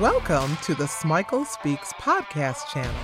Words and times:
Welcome 0.00 0.56
to 0.58 0.76
the 0.76 0.84
Smikle 0.84 1.44
Speaks 1.44 1.92
podcast 1.94 2.68
channel. 2.68 2.94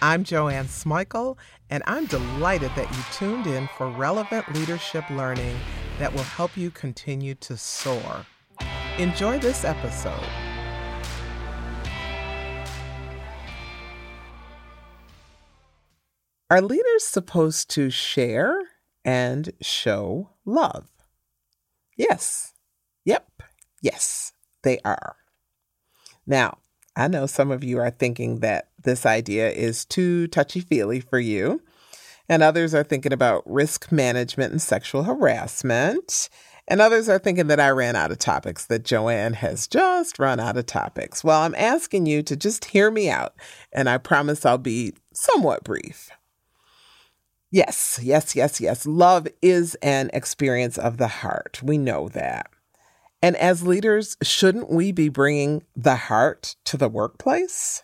I'm 0.00 0.24
Joanne 0.24 0.64
Smikle, 0.64 1.38
and 1.70 1.84
I'm 1.86 2.06
delighted 2.06 2.72
that 2.74 2.90
you 2.90 3.02
tuned 3.12 3.46
in 3.46 3.68
for 3.78 3.88
relevant 3.88 4.52
leadership 4.52 5.08
learning 5.10 5.56
that 6.00 6.12
will 6.12 6.24
help 6.24 6.56
you 6.56 6.72
continue 6.72 7.36
to 7.36 7.56
soar. 7.56 8.26
Enjoy 8.98 9.38
this 9.38 9.64
episode. 9.64 10.26
Are 16.50 16.60
leaders 16.60 17.04
supposed 17.04 17.70
to 17.70 17.90
share 17.90 18.58
and 19.04 19.52
show 19.60 20.30
love? 20.44 20.90
Yes. 21.96 22.54
Yep. 23.04 23.44
Yes, 23.80 24.32
they 24.64 24.80
are. 24.84 25.14
Now, 26.26 26.58
I 26.96 27.08
know 27.08 27.26
some 27.26 27.50
of 27.50 27.64
you 27.64 27.78
are 27.78 27.90
thinking 27.90 28.40
that 28.40 28.68
this 28.82 29.06
idea 29.06 29.50
is 29.50 29.84
too 29.84 30.26
touchy 30.28 30.60
feely 30.60 31.00
for 31.00 31.18
you, 31.18 31.62
and 32.28 32.42
others 32.42 32.74
are 32.74 32.84
thinking 32.84 33.12
about 33.12 33.42
risk 33.46 33.90
management 33.90 34.52
and 34.52 34.62
sexual 34.62 35.04
harassment. 35.04 36.28
And 36.68 36.80
others 36.80 37.08
are 37.08 37.18
thinking 37.18 37.48
that 37.48 37.58
I 37.58 37.70
ran 37.70 37.96
out 37.96 38.12
of 38.12 38.18
topics, 38.18 38.66
that 38.66 38.84
Joanne 38.84 39.34
has 39.34 39.66
just 39.66 40.20
run 40.20 40.38
out 40.38 40.56
of 40.56 40.66
topics. 40.66 41.24
Well, 41.24 41.40
I'm 41.40 41.56
asking 41.56 42.06
you 42.06 42.22
to 42.22 42.36
just 42.36 42.66
hear 42.66 42.90
me 42.90 43.10
out, 43.10 43.34
and 43.72 43.88
I 43.88 43.98
promise 43.98 44.46
I'll 44.46 44.58
be 44.58 44.94
somewhat 45.12 45.64
brief. 45.64 46.10
Yes, 47.50 47.98
yes, 48.00 48.36
yes, 48.36 48.60
yes. 48.60 48.86
Love 48.86 49.26
is 49.42 49.74
an 49.82 50.08
experience 50.14 50.78
of 50.78 50.98
the 50.98 51.08
heart. 51.08 51.60
We 51.62 51.78
know 51.78 52.08
that. 52.10 52.46
And 53.22 53.36
as 53.36 53.64
leaders, 53.64 54.16
shouldn't 54.22 54.68
we 54.68 54.90
be 54.90 55.08
bringing 55.08 55.62
the 55.76 55.94
heart 55.94 56.56
to 56.64 56.76
the 56.76 56.88
workplace? 56.88 57.82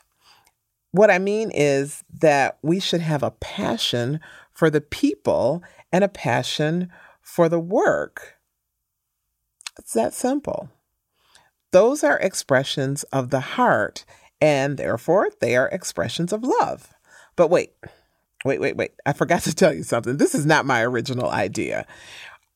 What 0.90 1.10
I 1.10 1.18
mean 1.18 1.50
is 1.54 2.02
that 2.12 2.58
we 2.62 2.80
should 2.80 3.00
have 3.00 3.22
a 3.22 3.30
passion 3.30 4.20
for 4.52 4.68
the 4.68 4.80
people 4.80 5.62
and 5.92 6.02
a 6.02 6.08
passion 6.08 6.90
for 7.22 7.48
the 7.48 7.60
work. 7.60 8.38
It's 9.78 9.92
that 9.92 10.12
simple. 10.12 10.70
Those 11.70 12.02
are 12.02 12.18
expressions 12.18 13.04
of 13.04 13.30
the 13.30 13.40
heart, 13.40 14.04
and 14.40 14.76
therefore 14.76 15.28
they 15.40 15.54
are 15.56 15.68
expressions 15.68 16.32
of 16.32 16.42
love. 16.42 16.94
But 17.36 17.48
wait, 17.48 17.74
wait, 18.44 18.60
wait, 18.60 18.76
wait. 18.76 18.92
I 19.06 19.12
forgot 19.12 19.42
to 19.42 19.54
tell 19.54 19.72
you 19.72 19.82
something. 19.82 20.16
This 20.16 20.34
is 20.34 20.46
not 20.46 20.66
my 20.66 20.82
original 20.82 21.30
idea. 21.30 21.86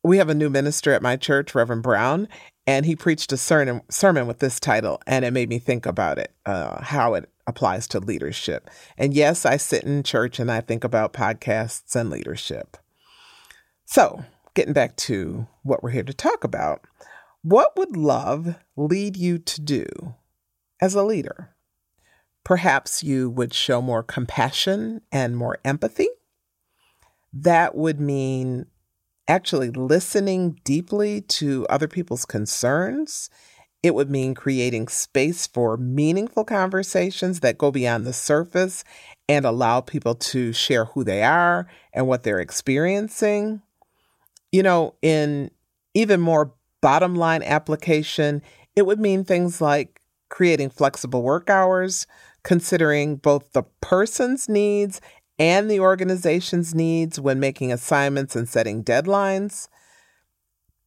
We 0.02 0.18
have 0.18 0.28
a 0.28 0.34
new 0.34 0.50
minister 0.50 0.92
at 0.92 1.02
my 1.02 1.16
church, 1.16 1.54
Reverend 1.54 1.84
Brown, 1.84 2.26
and 2.66 2.86
he 2.86 2.94
preached 2.94 3.32
a 3.32 3.36
sermon, 3.36 3.82
sermon 3.90 4.26
with 4.26 4.38
this 4.38 4.60
title, 4.60 5.00
and 5.06 5.24
it 5.24 5.32
made 5.32 5.48
me 5.48 5.58
think 5.58 5.86
about 5.86 6.18
it, 6.18 6.32
uh, 6.46 6.82
how 6.82 7.14
it 7.14 7.28
applies 7.46 7.88
to 7.88 7.98
leadership. 7.98 8.70
And 8.96 9.14
yes, 9.14 9.44
I 9.44 9.56
sit 9.56 9.84
in 9.84 10.02
church 10.02 10.38
and 10.38 10.50
I 10.50 10.60
think 10.60 10.84
about 10.84 11.12
podcasts 11.12 11.96
and 11.96 12.10
leadership. 12.10 12.76
So, 13.84 14.24
getting 14.54 14.72
back 14.72 14.96
to 14.96 15.46
what 15.62 15.82
we're 15.82 15.90
here 15.90 16.04
to 16.04 16.14
talk 16.14 16.44
about, 16.44 16.82
what 17.42 17.76
would 17.76 17.96
love 17.96 18.56
lead 18.76 19.16
you 19.16 19.38
to 19.38 19.60
do 19.60 20.14
as 20.80 20.94
a 20.94 21.02
leader? 21.02 21.50
Perhaps 22.44 23.02
you 23.02 23.30
would 23.30 23.54
show 23.54 23.82
more 23.82 24.02
compassion 24.02 25.00
and 25.10 25.36
more 25.36 25.58
empathy. 25.64 26.08
That 27.32 27.74
would 27.74 28.00
mean 28.00 28.66
actually 29.28 29.70
listening 29.70 30.58
deeply 30.64 31.20
to 31.22 31.66
other 31.68 31.88
people's 31.88 32.24
concerns. 32.24 33.30
It 33.82 33.94
would 33.94 34.10
mean 34.10 34.34
creating 34.34 34.88
space 34.88 35.46
for 35.46 35.76
meaningful 35.76 36.44
conversations 36.44 37.40
that 37.40 37.58
go 37.58 37.70
beyond 37.70 38.06
the 38.06 38.12
surface 38.12 38.84
and 39.28 39.44
allow 39.44 39.80
people 39.80 40.14
to 40.14 40.52
share 40.52 40.84
who 40.86 41.04
they 41.04 41.22
are 41.22 41.66
and 41.92 42.06
what 42.06 42.22
they're 42.22 42.40
experiencing. 42.40 43.62
You 44.52 44.62
know, 44.62 44.94
in 45.02 45.50
even 45.94 46.20
more 46.20 46.54
bottom 46.80 47.16
line 47.16 47.42
application, 47.42 48.42
it 48.76 48.86
would 48.86 49.00
mean 49.00 49.24
things 49.24 49.60
like 49.60 50.00
creating 50.28 50.70
flexible 50.70 51.22
work 51.22 51.50
hours, 51.50 52.06
considering 52.42 53.16
both 53.16 53.52
the 53.52 53.62
person's 53.80 54.48
needs 54.48 55.00
and 55.42 55.68
the 55.68 55.80
organization's 55.80 56.72
needs 56.72 57.18
when 57.18 57.40
making 57.40 57.72
assignments 57.72 58.36
and 58.36 58.48
setting 58.48 58.84
deadlines. 58.84 59.66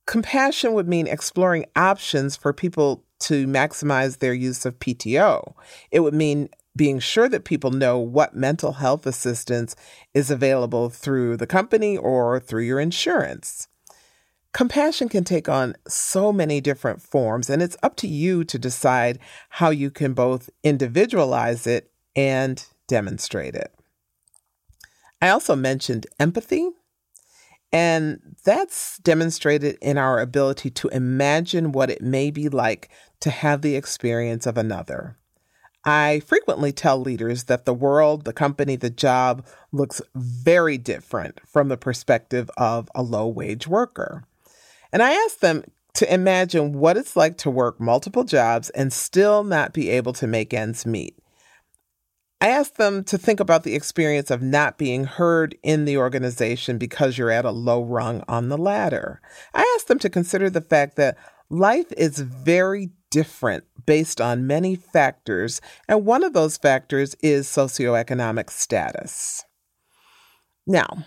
Compassion 0.08 0.72
would 0.72 0.88
mean 0.88 1.08
exploring 1.08 1.66
options 1.76 2.38
for 2.38 2.54
people 2.54 3.04
to 3.20 3.48
maximize 3.48 4.20
their 4.20 4.34
use 4.34 4.66
of 4.66 4.80
PTO. 4.80 5.56
It 5.92 6.00
would 6.00 6.14
mean 6.14 6.48
being 6.74 7.00
sure 7.00 7.28
that 7.28 7.44
people 7.44 7.72
know 7.72 8.00
what 8.00 8.34
mental 8.34 8.72
health 8.72 9.06
assistance 9.06 9.76
is 10.14 10.32
available 10.32 10.90
through 10.90 11.36
the 11.36 11.48
company 11.48 11.98
or 11.98 12.40
through 12.40 12.64
your 12.64 12.80
insurance. 12.80 13.68
Compassion 14.54 15.10
can 15.10 15.26
take 15.26 15.50
on 15.50 15.76
so 15.86 16.32
many 16.32 16.62
different 16.62 17.02
forms, 17.02 17.50
and 17.50 17.62
it's 17.62 17.76
up 17.84 17.98
to 17.98 18.08
you 18.08 18.46
to 18.46 18.58
decide 18.58 19.20
how 19.50 19.70
you 19.70 19.92
can 19.92 20.14
both 20.14 20.50
individualize 20.64 21.68
it 21.68 21.92
and 22.16 22.66
demonstrate 22.88 23.54
it. 23.54 23.75
I 25.22 25.30
also 25.30 25.56
mentioned 25.56 26.08
empathy, 26.20 26.70
and 27.72 28.20
that's 28.44 28.98
demonstrated 29.00 29.78
in 29.82 29.98
our 29.98 30.20
ability 30.20 30.70
to 30.70 30.88
imagine 30.90 31.72
what 31.72 31.90
it 31.90 32.02
may 32.02 32.32
be 32.32 32.50
like 32.50 32.90
to 33.22 33.30
have 33.30 33.62
the 33.62 33.76
experience 33.76 34.46
of 34.46 34.58
another. 34.58 35.18
I 35.84 36.22
frequently 36.26 36.72
tell 36.72 37.00
leaders 37.00 37.44
that 37.44 37.66
the 37.66 37.74
world, 37.74 38.26
the 38.26 38.34
company, 38.34 38.76
the 38.76 38.90
job 38.90 39.46
looks 39.72 40.02
very 40.16 40.78
different 40.80 41.40
from 41.48 41.68
the 41.68 41.78
perspective 41.78 42.50
of 42.58 42.90
a 42.96 43.04
low 43.04 43.28
wage 43.28 43.68
worker. 43.68 44.24
And 44.92 45.04
I 45.04 45.12
ask 45.14 45.40
them 45.40 45.64
to 45.96 46.12
imagine 46.12 46.74
what 46.74 46.98
it's 46.98 47.16
like 47.16 47.38
to 47.40 47.52
work 47.52 47.80
multiple 47.80 48.24
jobs 48.24 48.70
and 48.72 48.92
still 48.92 49.44
not 49.44 49.74
be 49.74 49.90
able 49.90 50.14
to 50.14 50.28
make 50.28 50.54
ends 50.54 50.86
meet. 50.86 51.18
I 52.42 52.50
asked 52.50 52.78
them 52.78 53.04
to 53.06 53.18
think 53.18 53.40
about 53.40 53.64
the 53.64 53.76
experience 53.76 54.30
of 54.30 54.42
not 54.42 54.78
being 54.78 55.06
heard 55.06 55.58
in 55.64 55.86
the 55.86 55.98
organization 55.98 56.78
because 56.78 57.18
you're 57.18 57.32
at 57.32 57.46
a 57.46 57.52
low 57.52 57.84
rung 57.84 58.24
on 58.28 58.50
the 58.50 58.58
ladder. 58.58 59.22
I 59.54 59.74
asked 59.76 59.88
them 59.88 60.00
to 60.00 60.10
consider 60.10 60.50
the 60.50 60.62
fact 60.62 60.96
that 60.98 61.18
life 61.50 61.92
is 61.98 62.20
very 62.20 62.92
different 63.10 63.64
based 63.86 64.20
on 64.20 64.48
many 64.48 64.76
factors, 64.76 65.62
and 65.88 66.06
one 66.06 66.24
of 66.24 66.34
those 66.34 66.58
factors 66.58 67.16
is 67.22 67.48
socioeconomic 67.48 68.50
status. 68.50 69.46
Now, 70.68 71.06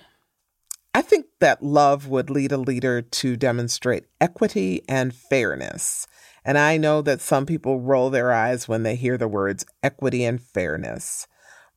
I 0.95 1.03
think 1.03 1.27
that 1.41 1.63
love 1.63 2.09
would 2.09 2.31
lead 2.31 2.53
a 2.53 2.57
leader 2.57 3.03
to 3.03 3.37
demonstrate 3.37 4.07
equity 4.21 4.83
and 4.89 5.15
fairness. 5.15 6.07
And 6.49 6.57
I 6.57 6.79
know 6.79 7.03
that 7.03 7.21
some 7.21 7.45
people 7.45 7.79
roll 7.79 8.09
their 8.09 8.33
eyes 8.33 8.67
when 8.67 8.83
they 8.83 8.97
hear 8.97 9.19
the 9.19 9.29
words 9.29 9.67
equity 9.83 10.25
and 10.25 10.41
fairness, 10.41 11.27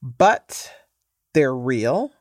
but 0.01 0.71
they're 1.33 1.53
real. 1.53 2.13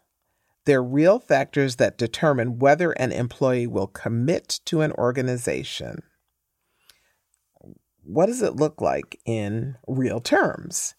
They're 0.64 0.82
real 0.82 1.20
factors 1.20 1.76
that 1.76 1.96
determine 1.96 2.58
whether 2.58 2.90
an 2.90 3.12
employee 3.12 3.68
will 3.68 3.86
commit 3.86 4.58
to 4.64 4.80
an 4.80 4.90
organization. 4.94 6.02
What 8.02 8.26
does 8.26 8.42
it 8.42 8.56
look 8.56 8.80
like 8.80 9.20
in 9.24 9.76
real 9.86 10.18
terms? 10.18 10.96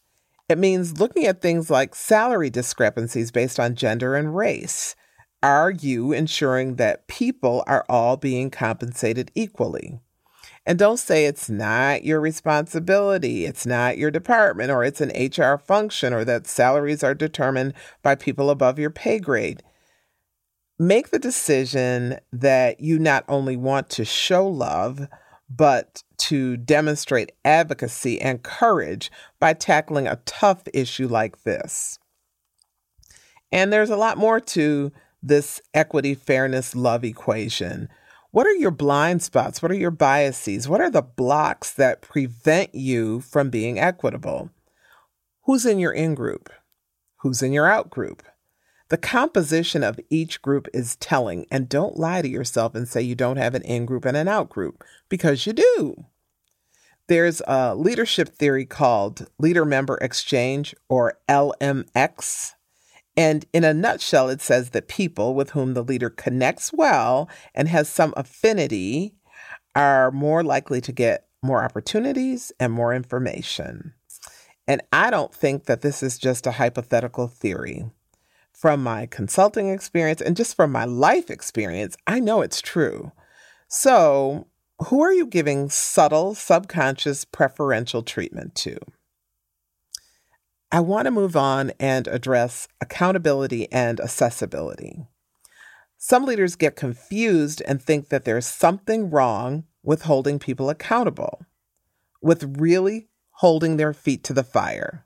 It 0.47 0.57
means 0.57 1.01
looking 1.01 1.25
at 1.25 1.41
things 1.41 1.69
like 1.69 1.95
salary 1.95 2.50
discrepancies 2.50 3.29
based 3.29 3.59
on 3.59 3.75
gender 3.75 4.16
and 4.16 4.33
race. 4.38 4.95
Are 5.44 5.69
you 5.69 6.13
ensuring 6.13 6.78
that 6.78 7.09
people 7.09 7.65
are 7.68 7.83
all 7.89 8.15
being 8.15 8.51
compensated 8.51 9.31
equally? 9.36 10.00
And 10.66 10.78
don't 10.78 10.98
say 10.98 11.25
it's 11.25 11.50
not 11.50 12.04
your 12.04 12.19
responsibility, 12.19 13.46
it's 13.46 13.66
not 13.66 13.98
your 13.98 14.12
department, 14.12 14.69
or 14.69 14.84
it's 14.84 15.02
an 15.02 15.10
HR 15.10 15.58
function, 15.58 16.13
or 16.13 16.24
that 16.25 16.46
salaries 16.46 17.04
are 17.04 17.16
determined 17.16 17.74
by 18.04 18.13
people 18.16 18.50
above 18.50 18.78
your 18.78 18.92
pay 18.92 19.18
grade. 19.19 19.63
Make 20.78 21.10
the 21.10 21.19
decision 21.19 22.19
that 22.31 22.80
you 22.80 23.00
not 23.00 23.25
only 23.28 23.58
want 23.58 23.90
to 23.92 24.06
show 24.06 24.48
love, 24.48 25.08
but 25.50 26.04
to 26.18 26.58
demonstrate 26.58 27.31
advocacy 27.44 28.22
and 28.22 28.44
courage 28.44 29.12
by 29.40 29.54
tackling 29.54 30.08
a 30.08 30.19
tough 30.25 30.63
issue 30.74 31.08
like 31.08 31.44
this. 31.44 31.98
And 33.52 33.74
there's 33.74 33.90
a 33.90 33.98
lot 33.98 34.18
more 34.18 34.40
to 34.40 34.92
this 35.22 35.62
equity, 35.74 36.16
fairness, 36.16 36.75
love 36.75 37.04
equation. 37.04 37.90
What 38.31 38.48
are 38.48 38.54
your 38.54 38.72
blind 38.72 39.22
spots? 39.22 39.62
What 39.62 39.72
are 39.72 39.75
your 39.78 39.92
biases? 39.92 40.69
What 40.69 40.80
are 40.80 40.89
the 40.89 41.01
blocks 41.01 41.74
that 41.74 42.01
prevent 42.01 42.74
you 42.74 43.19
from 43.19 43.50
being 43.50 43.78
equitable? 43.78 44.51
Who's 45.44 45.66
in 45.66 45.80
your 45.80 45.92
in 45.92 46.16
group? 46.16 46.50
Who's 47.18 47.42
in 47.42 47.51
your 47.51 47.68
out 47.68 47.89
group? 47.89 48.24
The 48.88 48.98
composition 48.98 49.83
of 49.83 50.00
each 50.10 50.42
group 50.42 50.69
is 50.74 50.95
telling, 50.95 51.45
and 51.51 51.68
don't 51.68 51.98
lie 51.98 52.22
to 52.22 52.30
yourself 52.30 52.74
and 52.74 52.88
say 52.88 53.01
you 53.01 53.16
don't 53.16 53.38
have 53.38 53.54
an 53.54 53.63
in 53.63 53.86
group 53.86 54.06
and 54.06 54.16
an 54.16 54.30
out 54.30 54.50
group 54.50 54.81
because 55.10 55.45
you 55.45 55.51
do. 55.51 56.06
There's 57.07 57.42
a 57.48 57.75
leadership 57.75 58.30
theory 58.30 58.66
called 58.66 59.27
leader 59.39 59.66
member 59.66 59.98
exchange 59.98 60.74
or 60.88 61.19
LMX. 61.27 62.54
And 63.18 63.46
in 63.54 63.63
a 63.63 63.74
nutshell, 63.74 64.30
it 64.30 64.42
says 64.42 64.69
that 64.69 64.88
people 64.88 65.36
with 65.36 65.52
whom 65.52 65.74
the 65.74 65.84
leader 65.84 66.10
connects 66.10 66.72
well 66.72 67.30
and 67.54 67.68
has 67.68 67.90
some 67.90 68.13
affinity 68.16 69.13
are 69.75 70.12
more 70.12 70.44
likely 70.44 70.81
to 70.81 70.92
get 70.92 71.28
more 71.44 71.63
opportunities 71.63 72.52
and 72.60 72.72
more 72.72 72.94
information. 72.94 73.94
And 74.68 74.81
I 74.94 75.10
don't 75.10 75.34
think 75.34 75.66
that 75.66 75.81
this 75.81 76.04
is 76.04 76.18
just 76.18 76.48
a 76.48 76.52
hypothetical 76.52 77.28
theory. 77.28 77.86
From 78.54 78.84
my 78.84 79.08
consulting 79.08 79.69
experience 79.69 80.22
and 80.22 80.38
just 80.38 80.56
from 80.56 80.72
my 80.72 80.86
life 80.86 81.31
experience, 81.31 81.98
I 82.06 82.19
know 82.19 82.42
it's 82.42 82.62
true. 82.62 83.12
So, 83.68 84.48
who 84.86 85.02
are 85.02 85.13
you 85.13 85.25
giving 85.25 85.69
subtle, 85.69 86.36
subconscious, 86.36 87.25
preferential 87.25 88.04
treatment 88.04 88.56
to? 88.56 88.78
I 90.71 90.79
want 90.79 91.06
to 91.06 91.12
move 91.12 91.35
on 91.35 91.73
and 91.79 92.07
address 92.07 92.68
accountability 92.79 93.69
and 93.71 94.00
accessibility. 94.00 95.06
Some 95.97 96.25
leaders 96.25 96.56
get 96.56 96.77
confused 96.77 97.62
and 97.68 97.81
think 97.81 98.07
that 98.09 98.23
there's 98.23 98.45
something 98.45 99.09
wrong 99.09 99.65
with 99.83 100.03
holding 100.03 100.39
people 100.39 100.69
accountable, 100.69 101.45
with 102.21 102.57
really 102.57 103.09
holding 103.31 103.77
their 103.77 103.94
feet 103.94 104.23
to 104.23 104.33
the 104.33 104.44
fire. 104.44 105.06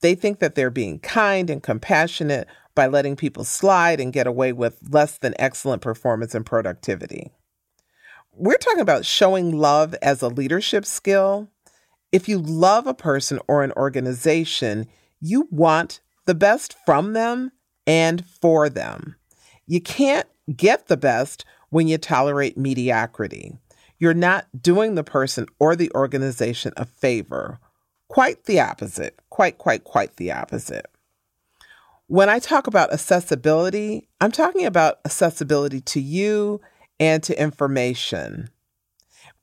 They 0.00 0.14
think 0.14 0.38
that 0.38 0.54
they're 0.54 0.70
being 0.70 1.00
kind 1.00 1.50
and 1.50 1.62
compassionate 1.62 2.46
by 2.74 2.86
letting 2.86 3.16
people 3.16 3.44
slide 3.44 4.00
and 4.00 4.12
get 4.12 4.26
away 4.26 4.52
with 4.52 4.78
less 4.90 5.18
than 5.18 5.34
excellent 5.38 5.82
performance 5.82 6.34
and 6.34 6.46
productivity. 6.46 7.32
We're 8.32 8.58
talking 8.58 8.80
about 8.80 9.04
showing 9.04 9.56
love 9.56 9.94
as 10.02 10.22
a 10.22 10.28
leadership 10.28 10.84
skill. 10.84 11.48
If 12.14 12.28
you 12.28 12.38
love 12.38 12.86
a 12.86 12.94
person 12.94 13.40
or 13.48 13.64
an 13.64 13.72
organization, 13.72 14.86
you 15.20 15.48
want 15.50 15.98
the 16.26 16.34
best 16.36 16.76
from 16.86 17.12
them 17.12 17.50
and 17.88 18.24
for 18.24 18.68
them. 18.68 19.16
You 19.66 19.80
can't 19.80 20.28
get 20.54 20.86
the 20.86 20.96
best 20.96 21.44
when 21.70 21.88
you 21.88 21.98
tolerate 21.98 22.56
mediocrity. 22.56 23.58
You're 23.98 24.14
not 24.14 24.46
doing 24.62 24.94
the 24.94 25.02
person 25.02 25.46
or 25.58 25.74
the 25.74 25.90
organization 25.92 26.72
a 26.76 26.84
favor. 26.84 27.58
Quite 28.06 28.44
the 28.44 28.60
opposite. 28.60 29.18
Quite, 29.28 29.58
quite, 29.58 29.82
quite 29.82 30.14
the 30.14 30.30
opposite. 30.30 30.86
When 32.06 32.28
I 32.28 32.38
talk 32.38 32.68
about 32.68 32.92
accessibility, 32.92 34.06
I'm 34.20 34.30
talking 34.30 34.66
about 34.66 35.00
accessibility 35.04 35.80
to 35.80 36.00
you 36.00 36.60
and 37.00 37.24
to 37.24 37.36
information. 37.42 38.50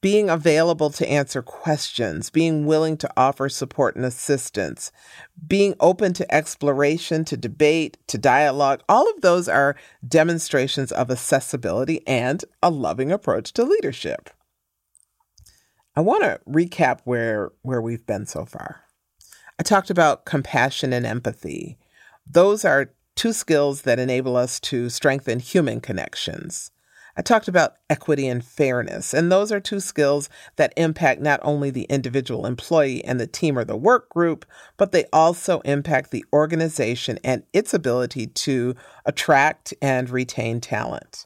Being 0.01 0.29
available 0.31 0.89
to 0.89 1.07
answer 1.07 1.43
questions, 1.43 2.31
being 2.31 2.65
willing 2.65 2.97
to 2.97 3.09
offer 3.15 3.49
support 3.49 3.95
and 3.95 4.03
assistance, 4.03 4.91
being 5.47 5.75
open 5.79 6.13
to 6.13 6.33
exploration, 6.33 7.23
to 7.25 7.37
debate, 7.37 7.97
to 8.07 8.17
dialogue, 8.17 8.81
all 8.89 9.07
of 9.11 9.21
those 9.21 9.47
are 9.47 9.75
demonstrations 10.07 10.91
of 10.91 11.11
accessibility 11.11 12.05
and 12.07 12.43
a 12.63 12.71
loving 12.71 13.11
approach 13.11 13.53
to 13.53 13.63
leadership. 13.63 14.31
I 15.95 16.01
want 16.01 16.23
to 16.23 16.39
recap 16.49 17.01
where, 17.03 17.51
where 17.61 17.81
we've 17.81 18.05
been 18.05 18.25
so 18.25 18.45
far. 18.45 18.81
I 19.59 19.63
talked 19.63 19.91
about 19.91 20.25
compassion 20.25 20.93
and 20.93 21.05
empathy. 21.05 21.77
Those 22.25 22.65
are 22.65 22.93
two 23.15 23.33
skills 23.33 23.83
that 23.83 23.99
enable 23.99 24.35
us 24.35 24.59
to 24.61 24.89
strengthen 24.89 25.39
human 25.39 25.81
connections. 25.81 26.71
I 27.17 27.21
talked 27.21 27.47
about 27.47 27.75
equity 27.89 28.27
and 28.27 28.43
fairness, 28.43 29.13
and 29.13 29.31
those 29.31 29.51
are 29.51 29.59
two 29.59 29.79
skills 29.79 30.29
that 30.55 30.73
impact 30.77 31.21
not 31.21 31.39
only 31.43 31.69
the 31.69 31.83
individual 31.83 32.45
employee 32.45 33.03
and 33.03 33.19
the 33.19 33.27
team 33.27 33.57
or 33.57 33.63
the 33.63 33.75
work 33.75 34.09
group, 34.09 34.45
but 34.77 34.91
they 34.91 35.05
also 35.11 35.59
impact 35.61 36.11
the 36.11 36.25
organization 36.33 37.19
and 37.23 37.43
its 37.53 37.73
ability 37.73 38.27
to 38.27 38.75
attract 39.05 39.73
and 39.81 40.09
retain 40.09 40.61
talent. 40.61 41.25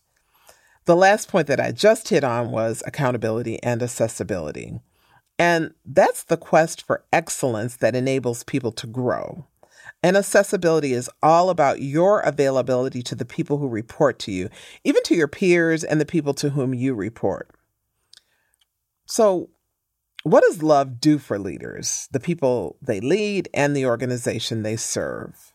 The 0.86 0.96
last 0.96 1.30
point 1.30 1.48
that 1.48 1.60
I 1.60 1.72
just 1.72 2.10
hit 2.10 2.24
on 2.24 2.52
was 2.52 2.84
accountability 2.86 3.62
and 3.64 3.81
accessibility. 3.81 4.80
And 5.38 5.74
that's 5.84 6.24
the 6.24 6.38
quest 6.38 6.86
for 6.86 7.04
excellence 7.12 7.76
that 7.78 7.96
enables 7.96 8.44
people 8.44 8.72
to 8.74 8.88
grow. 8.88 9.46
And 10.06 10.16
accessibility 10.16 10.94
is 10.94 11.10
all 11.24 11.50
about 11.50 11.81
your 11.81 12.19
availability 12.19 13.02
to 13.02 13.16
the 13.16 13.25
people 13.25 13.57
who 13.57 13.68
report 13.68 14.19
to 14.19 14.31
you, 14.31 14.50
even 14.84 15.02
to 15.02 15.16
your 15.16 15.28
peers 15.28 15.84
and 15.84 16.00
the 16.00 16.06
people 16.06 16.36
to 16.36 16.52
whom 16.52 16.75
you 16.75 16.94
report. 16.94 17.50
So, 19.07 19.50
what 20.22 20.44
does 20.44 20.62
love 20.62 21.02
do 21.02 21.18
for 21.18 21.40
leaders, 21.40 22.07
the 22.12 22.19
people 22.19 22.78
they 22.84 23.00
lead, 23.00 23.50
and 23.52 23.75
the 23.75 23.88
organization 23.88 24.62
they 24.62 24.75
serve? 24.75 25.54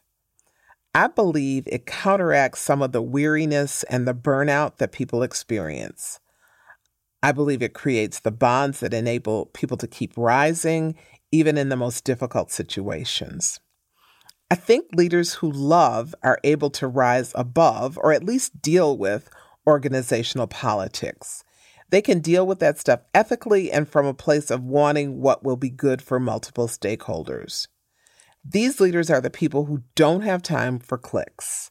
I 0.97 1.07
believe 1.07 1.63
it 1.69 1.87
counteracts 1.87 2.59
some 2.59 2.83
of 2.83 2.91
the 2.91 3.03
weariness 3.03 3.85
and 3.85 4.05
the 4.05 4.15
burnout 4.15 4.79
that 4.79 4.91
people 4.91 5.23
experience. 5.23 6.19
I 7.23 7.31
believe 7.31 7.63
it 7.63 7.73
creates 7.73 8.19
the 8.19 8.33
bonds 8.33 8.81
that 8.81 8.95
enable 8.95 9.47
people 9.47 9.77
to 9.77 9.87
keep 9.87 10.13
rising, 10.17 10.97
even 11.31 11.57
in 11.57 11.69
the 11.69 11.77
most 11.77 12.03
difficult 12.03 12.51
situations. 12.51 13.61
I 14.53 14.57
think 14.57 14.87
leaders 14.93 15.35
who 15.35 15.49
love 15.49 16.13
are 16.25 16.41
able 16.43 16.71
to 16.71 16.89
rise 16.89 17.31
above 17.37 17.97
or 18.03 18.13
at 18.13 18.25
least 18.25 18.61
deal 18.61 18.99
with 18.99 19.31
organizational 19.65 20.49
politics. 20.49 21.45
They 21.91 22.03
can 22.03 22.19
deal 22.19 22.45
with 22.45 22.59
that 22.59 22.77
stuff 22.77 23.01
ethically 23.15 23.71
and 23.71 23.89
from 23.89 24.07
a 24.07 24.15
place 24.15 24.51
of 24.51 24.65
wanting 24.65 25.21
what 25.21 25.45
will 25.45 25.57
be 25.57 25.71
good 25.71 26.03
for 26.03 26.19
multiple 26.19 26.67
stakeholders. 26.67 27.69
These 28.45 28.81
leaders 28.81 29.09
are 29.09 29.21
the 29.21 29.31
people 29.31 29.67
who 29.67 29.83
don't 29.95 30.23
have 30.23 30.43
time 30.43 30.81
for 30.81 30.99
cliques. 30.99 31.71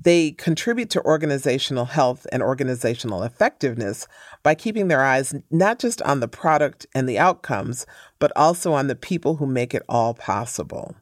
They 0.00 0.30
contribute 0.30 0.88
to 0.90 1.04
organizational 1.04 1.86
health 1.86 2.26
and 2.32 2.42
organizational 2.42 3.24
effectiveness 3.24 4.06
by 4.42 4.54
keeping 4.54 4.88
their 4.88 5.02
eyes 5.02 5.34
not 5.50 5.78
just 5.78 6.00
on 6.02 6.20
the 6.20 6.28
product 6.28 6.86
and 6.94 7.06
the 7.06 7.18
outcomes, 7.18 7.86
but 8.18 8.32
also 8.36 8.72
on 8.72 8.86
the 8.86 8.94
people 8.94 9.36
who 9.36 9.46
make 9.46 9.74
it 9.74 9.82
all 9.88 10.14
possible. 10.14 10.94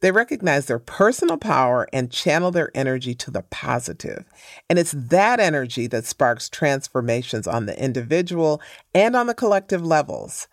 They 0.00 0.12
recognize 0.12 0.66
their 0.66 0.78
personal 0.78 1.36
power 1.36 1.88
and 1.92 2.10
channel 2.10 2.50
their 2.50 2.70
energy 2.74 3.14
to 3.16 3.30
the 3.30 3.42
positive. 3.42 4.24
And 4.70 4.78
it's 4.78 4.94
that 4.96 5.40
energy 5.40 5.86
that 5.88 6.04
sparks 6.04 6.48
transformations 6.48 7.46
on 7.46 7.66
the 7.66 7.82
individual 7.82 8.60
and 8.94 9.16
on 9.16 9.26
the 9.26 9.34
collective 9.34 9.84
levels. 9.84 10.46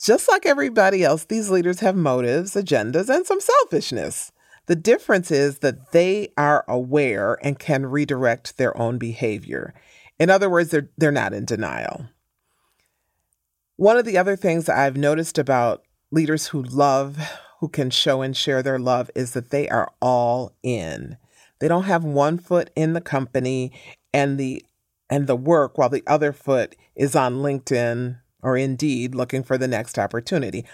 Just 0.00 0.28
like 0.28 0.46
everybody 0.46 1.04
else, 1.04 1.24
these 1.24 1.50
leaders 1.50 1.80
have 1.80 1.96
motives, 1.96 2.54
agendas, 2.54 3.08
and 3.08 3.26
some 3.26 3.40
selfishness. 3.40 4.32
The 4.66 4.76
difference 4.76 5.30
is 5.30 5.58
that 5.58 5.92
they 5.92 6.32
are 6.36 6.64
aware 6.68 7.38
and 7.42 7.58
can 7.58 7.86
redirect 7.86 8.56
their 8.56 8.76
own 8.76 8.98
behavior. 8.98 9.74
In 10.18 10.30
other 10.30 10.48
words, 10.48 10.70
they're, 10.70 10.88
they're 10.96 11.10
not 11.10 11.32
in 11.32 11.44
denial. 11.44 12.06
One 13.76 13.96
of 13.96 14.04
the 14.04 14.18
other 14.18 14.36
things 14.36 14.68
I've 14.68 14.96
noticed 14.96 15.38
about 15.38 15.82
leaders 16.12 16.48
who 16.48 16.62
love, 16.62 17.18
who 17.62 17.68
can 17.68 17.90
show 17.90 18.22
and 18.22 18.36
share 18.36 18.60
their 18.60 18.80
love, 18.80 19.08
is 19.14 19.34
that 19.34 19.50
they 19.50 19.68
are 19.68 19.92
all 20.02 20.52
in. 20.64 21.16
They 21.60 21.68
don't 21.68 21.84
have 21.84 22.02
one 22.02 22.38
foot 22.38 22.70
in 22.74 22.92
the 22.92 23.00
company 23.00 23.70
and 24.12 24.36
the 24.36 24.64
and 25.08 25.28
the 25.28 25.36
work 25.36 25.78
while 25.78 25.88
the 25.88 26.02
other 26.04 26.32
foot 26.32 26.74
is 26.96 27.14
on 27.14 27.36
LinkedIn 27.36 28.18
or 28.42 28.56
Indeed 28.56 29.14
looking 29.14 29.44
for 29.44 29.56
the 29.56 29.68
next 29.68 29.96
opportunity. 29.96 30.66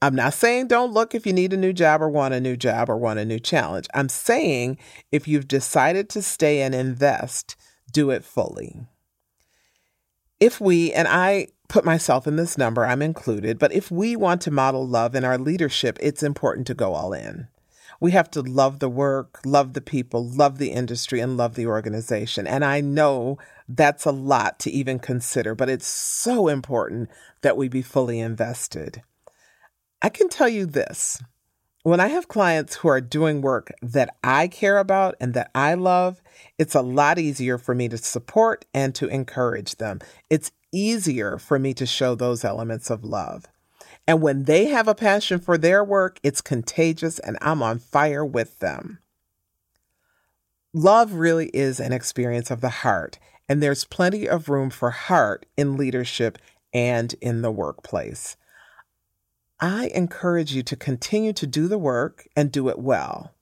I'm 0.00 0.14
not 0.14 0.32
saying 0.32 0.68
don't 0.68 0.94
look 0.94 1.14
if 1.14 1.26
you 1.26 1.34
need 1.34 1.52
a 1.52 1.58
new 1.58 1.74
job 1.74 2.00
or 2.00 2.08
want 2.08 2.32
a 2.32 2.40
new 2.40 2.56
job 2.56 2.88
or 2.88 2.96
want 2.96 3.18
a 3.18 3.26
new 3.26 3.38
challenge. 3.38 3.86
I'm 3.92 4.08
saying 4.08 4.78
if 5.12 5.28
you've 5.28 5.46
decided 5.46 6.08
to 6.08 6.22
stay 6.22 6.62
and 6.62 6.74
invest, 6.74 7.54
do 7.92 8.08
it 8.08 8.24
fully. 8.24 8.86
If 10.40 10.60
we, 10.60 10.92
and 10.92 11.06
I 11.06 11.48
put 11.68 11.84
myself 11.84 12.26
in 12.26 12.36
this 12.36 12.58
number, 12.58 12.84
I'm 12.84 13.02
included, 13.02 13.58
but 13.58 13.72
if 13.72 13.90
we 13.90 14.16
want 14.16 14.40
to 14.42 14.50
model 14.50 14.86
love 14.86 15.14
in 15.14 15.24
our 15.24 15.38
leadership, 15.38 15.98
it's 16.00 16.22
important 16.22 16.66
to 16.68 16.74
go 16.74 16.94
all 16.94 17.12
in. 17.12 17.48
We 18.00 18.12
have 18.12 18.30
to 18.30 18.40
love 18.40 18.78
the 18.78 18.88
work, 18.88 19.40
love 19.44 19.74
the 19.74 19.82
people, 19.82 20.26
love 20.26 20.56
the 20.56 20.70
industry, 20.70 21.20
and 21.20 21.36
love 21.36 21.54
the 21.54 21.66
organization. 21.66 22.46
And 22.46 22.64
I 22.64 22.80
know 22.80 23.36
that's 23.68 24.06
a 24.06 24.10
lot 24.10 24.58
to 24.60 24.70
even 24.70 24.98
consider, 24.98 25.54
but 25.54 25.68
it's 25.68 25.86
so 25.86 26.48
important 26.48 27.10
that 27.42 27.58
we 27.58 27.68
be 27.68 27.82
fully 27.82 28.18
invested. 28.18 29.02
I 30.00 30.08
can 30.08 30.30
tell 30.30 30.48
you 30.48 30.64
this 30.64 31.22
when 31.82 32.00
I 32.00 32.08
have 32.08 32.28
clients 32.28 32.76
who 32.76 32.88
are 32.88 33.00
doing 33.00 33.40
work 33.40 33.72
that 33.80 34.16
I 34.22 34.48
care 34.48 34.78
about 34.78 35.14
and 35.20 35.32
that 35.34 35.50
I 35.54 35.74
love, 35.74 36.20
it's 36.58 36.74
a 36.74 36.82
lot 36.82 37.18
easier 37.18 37.56
for 37.56 37.74
me 37.74 37.88
to 37.88 37.96
support 37.96 38.66
and 38.74 38.94
to 38.96 39.08
encourage 39.08 39.76
them. 39.76 40.00
It's 40.28 40.52
easier 40.72 41.38
for 41.38 41.58
me 41.58 41.72
to 41.74 41.86
show 41.86 42.14
those 42.14 42.44
elements 42.44 42.90
of 42.90 43.04
love. 43.04 43.46
And 44.06 44.20
when 44.20 44.44
they 44.44 44.66
have 44.66 44.88
a 44.88 44.94
passion 44.94 45.40
for 45.40 45.56
their 45.56 45.82
work, 45.82 46.18
it's 46.22 46.40
contagious 46.40 47.18
and 47.18 47.38
I'm 47.40 47.62
on 47.62 47.78
fire 47.78 48.24
with 48.24 48.58
them. 48.58 48.98
Love 50.72 51.14
really 51.14 51.48
is 51.48 51.80
an 51.80 51.92
experience 51.92 52.50
of 52.50 52.60
the 52.60 52.68
heart, 52.68 53.18
and 53.48 53.60
there's 53.60 53.84
plenty 53.84 54.28
of 54.28 54.48
room 54.48 54.70
for 54.70 54.90
heart 54.90 55.44
in 55.56 55.76
leadership 55.76 56.38
and 56.72 57.14
in 57.20 57.42
the 57.42 57.50
workplace. 57.50 58.36
I 59.60 59.90
encourage 59.94 60.54
you 60.54 60.62
to 60.62 60.76
continue 60.76 61.34
to 61.34 61.46
do 61.46 61.68
the 61.68 61.78
work 61.78 62.26
and 62.34 62.50
do 62.50 62.70
it 62.70 62.78
well. 62.78 63.34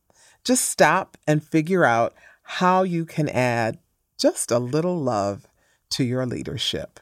Just 0.43 0.69
stop 0.69 1.17
and 1.27 1.43
figure 1.43 1.85
out 1.85 2.15
how 2.43 2.83
you 2.83 3.05
can 3.05 3.29
add 3.29 3.79
just 4.19 4.51
a 4.51 4.59
little 4.59 4.99
love 4.99 5.47
to 5.91 6.03
your 6.03 6.27
leadership. 6.27 6.99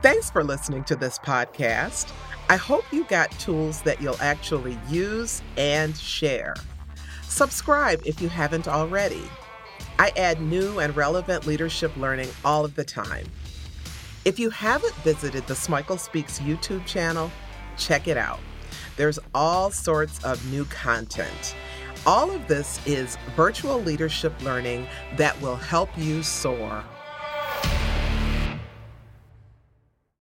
Thanks 0.00 0.30
for 0.30 0.44
listening 0.44 0.84
to 0.84 0.96
this 0.96 1.18
podcast. 1.18 2.12
I 2.48 2.56
hope 2.56 2.84
you 2.92 3.04
got 3.04 3.30
tools 3.32 3.82
that 3.82 4.00
you'll 4.00 4.20
actually 4.20 4.78
use 4.88 5.42
and 5.56 5.96
share. 5.96 6.54
Subscribe 7.24 8.00
if 8.06 8.20
you 8.22 8.28
haven't 8.28 8.68
already. 8.68 9.24
I 9.98 10.12
add 10.16 10.40
new 10.40 10.78
and 10.78 10.96
relevant 10.96 11.46
leadership 11.46 11.96
learning 11.96 12.28
all 12.44 12.64
of 12.64 12.76
the 12.76 12.84
time. 12.84 13.26
If 14.26 14.38
you 14.38 14.50
haven't 14.50 14.94
visited 14.96 15.46
the 15.46 15.54
Smikle 15.54 15.98
Speaks 15.98 16.40
YouTube 16.40 16.84
channel, 16.84 17.30
check 17.78 18.06
it 18.06 18.18
out. 18.18 18.38
There's 18.98 19.18
all 19.34 19.70
sorts 19.70 20.22
of 20.24 20.44
new 20.52 20.66
content. 20.66 21.56
All 22.04 22.30
of 22.30 22.46
this 22.46 22.86
is 22.86 23.16
virtual 23.34 23.80
leadership 23.80 24.34
learning 24.42 24.86
that 25.16 25.40
will 25.40 25.56
help 25.56 25.88
you 25.96 26.22
soar 26.22 26.84